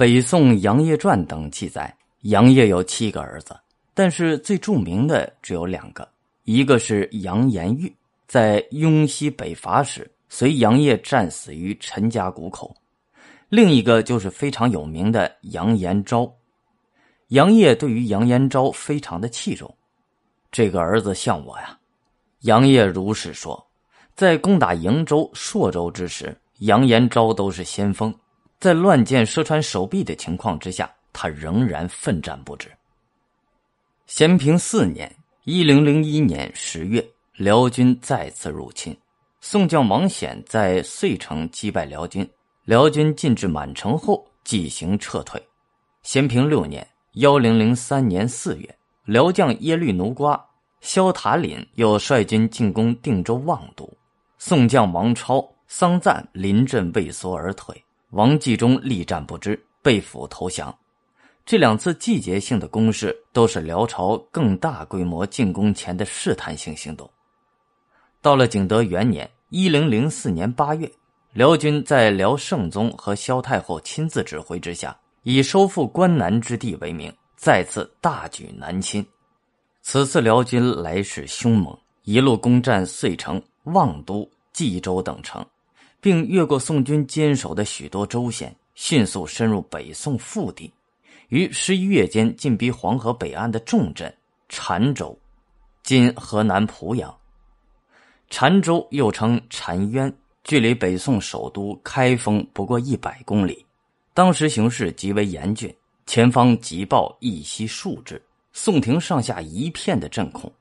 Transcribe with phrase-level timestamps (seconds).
[0.00, 3.54] 北宋杨业传等记载，杨业有七个儿子，
[3.92, 6.08] 但是最著名的只有两个，
[6.44, 7.94] 一个是杨延玉，
[8.26, 12.74] 在雍西北伐时随杨业战死于陈家谷口；
[13.50, 16.34] 另一个就是非常有名的杨延昭。
[17.28, 19.70] 杨业对于杨延昭非常的器重，
[20.50, 21.78] 这个儿子像我呀。
[22.44, 23.62] 杨业如是说，
[24.14, 28.14] 在攻打瀛州、朔州之时，杨延昭都是先锋，
[28.60, 32.70] 在乱箭射穿手臂的情况之下，他仍然奋战不止。
[34.06, 35.12] 咸平四年
[35.44, 37.04] （一零零一年）十月，
[37.34, 38.96] 辽军再次入侵，
[39.40, 42.28] 宋将王显在遂城击败辽军，
[42.64, 45.42] 辽军进至满城后即行撤退。
[46.02, 46.86] 咸平六年。
[47.14, 50.40] 幺零零三年四月，辽将耶律奴瓜、
[50.80, 53.92] 萧塔林又率军进攻定州望都，
[54.38, 60.76] 宋将王超、桑赞临阵畏缩而退，王继忠力战不支，被俘投降。
[61.44, 67.10] 这两次季节性的攻势，都是辽朝更大规模进攻前的试探性行动。
[68.20, 70.90] 到了景德元年（一零零四年八月），
[71.32, 74.96] 辽军在辽圣宗和萧太后亲自指挥之下。
[75.22, 79.06] 以收复关南之地为名，再次大举南侵。
[79.82, 85.44] 此次辽军来势凶猛，一路攻占遂城、望都、冀州等城，
[86.00, 90.72] 并越过宋军坚守的许多州县，迅速深入北宋腹地。
[91.28, 94.12] 于十一月间，进逼黄河北岸的重镇
[94.48, 95.16] 澶州
[95.84, 97.14] （今河南濮阳）。
[98.30, 100.12] 澶州又称澶渊，
[100.42, 103.64] 距离北宋首都开封不过一百公里。
[104.12, 105.72] 当时形势极为严峻，
[106.06, 108.20] 前方急报一息数至，
[108.52, 110.52] 宋廷上下一片的震恐。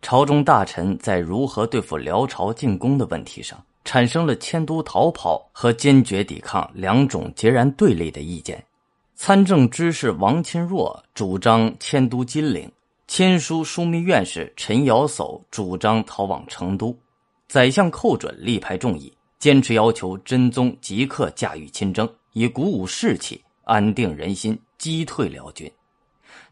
[0.00, 8.62] 朝中大臣在如何对付辽朝进攻的问题上，产生了迁都逃跑和坚决抵抗两种截然对立的意见。
[9.14, 12.70] 参政知事王钦若主张迁都金陵，
[13.06, 16.94] 签书枢密院士陈尧叟主张逃往成都，
[17.48, 22.06] 宰相寇准力排众议，坚持要求真宗即刻驾驭亲征。
[22.34, 25.72] 以鼓舞士气，安定人心，击退辽军。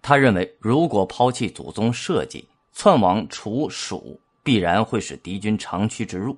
[0.01, 2.43] 他认为，如果抛弃祖宗社稷，
[2.73, 6.35] 窜往楚、蜀，必然会使敌军长驱直入，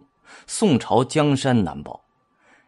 [0.46, 2.00] 宋朝江山难保。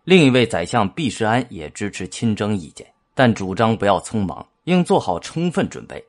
[0.04, 6.04] 另一位宰相毕世安也支持亲征意见，但主张不要匆忙，应做好充分准备。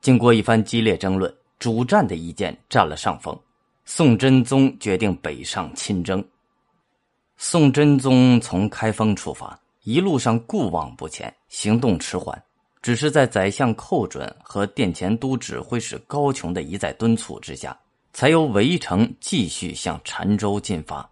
[0.00, 3.38] 经过一番激烈争论，主战的意见占了上风。
[3.84, 6.24] 宋真宗决定北上亲征。
[7.36, 9.58] 宋真宗从开封出发。
[9.84, 12.40] 一路上顾望不前，行动迟缓，
[12.80, 17.76] 只是在宰相寇准和殿前都指挥使高琼的一再敦促之下，
[18.12, 21.08] 才由围城继续向澶州进发。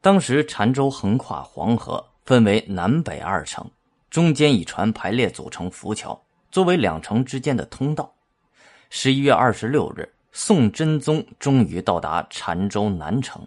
[0.00, 3.68] 当时澶州横跨黄河，分为南北二城，
[4.10, 8.12] 中间以船排列组成浮桥，作为两城之间的通道。
[8.90, 13.46] 十一月二十六日，宋真宗终于到达澶州南城。